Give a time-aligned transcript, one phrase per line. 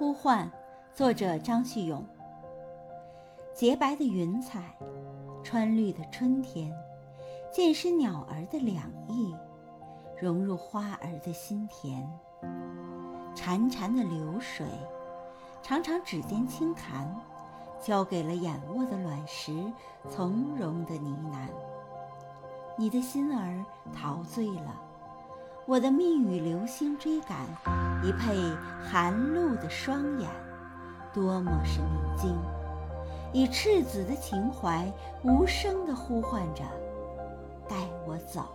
[0.00, 0.50] 呼唤，
[0.94, 2.02] 作者张旭勇。
[3.52, 4.74] 洁白的云彩，
[5.44, 6.72] 川绿的春天，
[7.52, 9.36] 渐失鸟儿的两翼，
[10.18, 12.10] 融入花儿的心田。
[13.34, 14.66] 潺潺的流水，
[15.62, 17.14] 常常指尖轻弹，
[17.78, 19.52] 交给了眼窝的卵石，
[20.08, 21.46] 从容的呢喃。
[22.74, 23.62] 你的心儿
[23.92, 24.80] 陶醉了。
[25.66, 27.46] 我的蜜语流星追赶，
[28.02, 28.40] 一配
[28.80, 30.28] 寒露的双眼，
[31.12, 32.38] 多么是宁静！
[33.32, 34.90] 以赤子的情怀，
[35.22, 36.62] 无声的呼唤着，
[37.68, 37.76] 带
[38.06, 38.46] 我走。